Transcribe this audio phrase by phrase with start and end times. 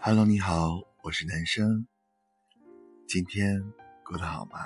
[0.00, 1.84] Hello，你好，我是男生。
[3.08, 3.60] 今天
[4.04, 4.58] 过得好吗？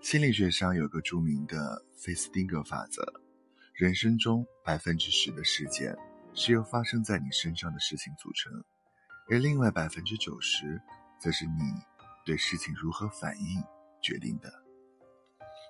[0.00, 3.04] 心理学上有个著名的费斯汀格法则：
[3.74, 5.94] 人生中百分之十的事件
[6.32, 8.64] 是由发生在你身上的事情组成，
[9.30, 10.80] 而另外百分之九十
[11.20, 11.60] 则是你
[12.24, 13.62] 对事情如何反应
[14.00, 14.50] 决定的。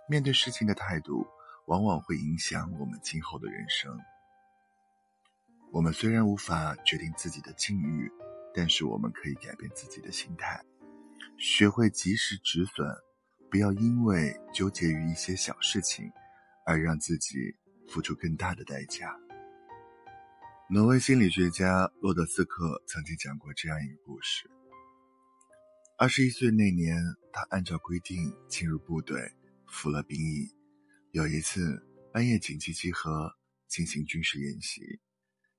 [0.08, 1.26] 面对事情的态度，
[1.66, 3.98] 往往会影响我们今后的人生。
[5.72, 8.10] 我们虽然无法决定自己的境遇。
[8.56, 10.64] 但是我们可以改变自己的心态，
[11.36, 12.88] 学会及时止损，
[13.50, 16.10] 不要因为纠结于一些小事情，
[16.64, 17.34] 而让自己
[17.86, 19.14] 付出更大的代价。
[20.70, 24.50] 挪威心理学家洛德斯克曾经讲过这样一个故事：
[25.98, 26.96] 二十一岁那年，
[27.30, 29.20] 他按照规定进入部队，
[29.66, 30.50] 服了兵役。
[31.12, 33.30] 有一次半夜紧急集合
[33.68, 34.80] 进行军事演习，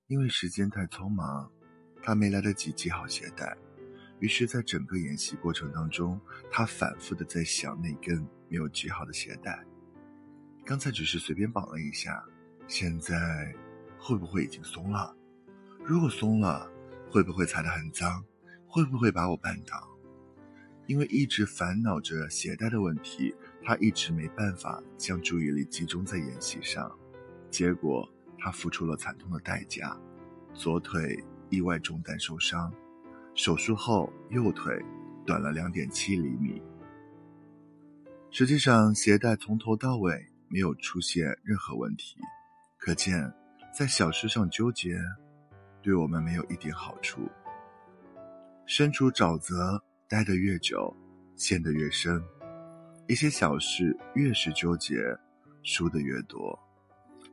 [0.08, 1.52] 因为时间太匆忙。
[2.08, 3.58] 他没来得及系好鞋带，
[4.20, 6.18] 于是，在整个演习过程当中，
[6.50, 9.62] 他反复的在想那根没有系好的鞋带。
[10.64, 12.24] 刚才只是随便绑了一下，
[12.66, 13.54] 现在
[14.00, 15.14] 会不会已经松了？
[15.84, 16.72] 如果松了，
[17.12, 18.24] 会不会踩得很脏？
[18.66, 19.86] 会不会把我绊倒？
[20.86, 23.36] 因为一直烦恼着鞋带的问题，
[23.66, 26.90] 他一直没办法将注意力集中在演习上，
[27.52, 30.00] 结果他付出了惨痛的代价，
[30.54, 31.22] 左腿。
[31.50, 32.74] 意外中弹受伤，
[33.34, 34.78] 手术后右腿
[35.26, 36.62] 短了两点七厘米。
[38.30, 42.20] 实际上，鞋带从头到尾没有出现任何问题，
[42.78, 43.34] 可见
[43.74, 44.98] 在小事上纠结，
[45.82, 47.22] 对我们没有一点好处。
[48.66, 50.94] 身处沼泽待得越久，
[51.36, 52.22] 陷得越深。
[53.08, 54.98] 一些小事越是纠结，
[55.64, 56.60] 输得越多。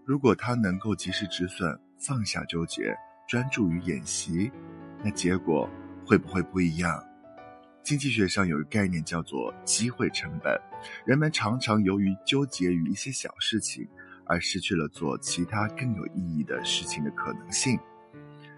[0.07, 2.97] 如果他能够及时止损，放下纠结。
[3.27, 4.50] 专注于演习，
[5.03, 5.69] 那结果
[6.06, 7.03] 会不会不一样？
[7.83, 10.58] 经济学上有个概念叫做机会成本。
[11.05, 13.86] 人们常常由于纠结于一些小事情，
[14.27, 17.79] 而失去了做其他更有意义的事情的可能性。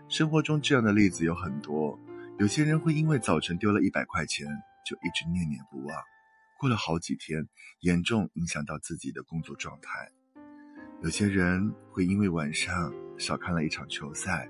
[0.09, 1.99] 生活中这样的例子有很多。
[2.39, 4.47] 有些人会因为早晨丢了一百块钱，
[4.85, 5.97] 就一直念念不忘，
[6.61, 7.49] 过了好几天，
[7.81, 10.09] 严重影响到自己的工作状态。
[11.03, 14.49] 有些人会因为晚上少看了一场球赛。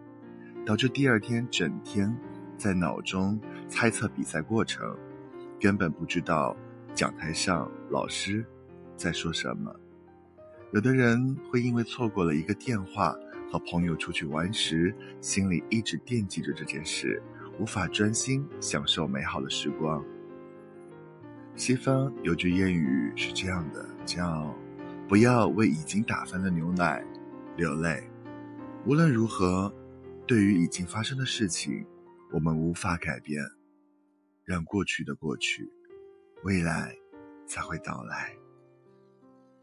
[0.67, 2.13] 导致第二天整天
[2.59, 4.97] 在脑中猜测比赛过程，
[5.61, 6.57] 根本不知道
[6.93, 8.45] 讲台上老师
[8.97, 9.73] 在说什么。
[10.73, 13.15] 有的人会因为错过了一个电话
[13.49, 17.23] 和朋友出去玩时，心里一直惦记着这件事，
[17.61, 20.05] 无法专心享受美好的时光。
[21.55, 24.53] 西方有句谚语是这样的，叫
[25.07, 27.05] “不要为已经打翻的牛奶
[27.57, 28.03] 流泪”。
[28.85, 29.73] 无论如何。
[30.27, 31.87] 对于已经发生的事情，
[32.33, 33.41] 我们无法改变，
[34.45, 35.71] 让过去的过去，
[36.43, 36.93] 未来
[37.47, 38.35] 才会到来。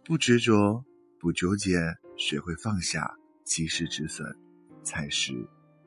[0.05, 0.83] 不执着，
[1.19, 1.77] 不纠结，
[2.15, 4.33] 学会放下，及时止损，
[4.83, 5.33] 才是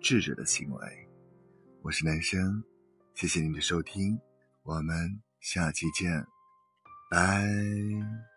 [0.00, 1.08] 智者的行为。
[1.80, 2.62] 我是男生，
[3.14, 4.18] 谢谢您的收听，
[4.62, 6.26] 我们下期见，
[7.10, 8.35] 拜。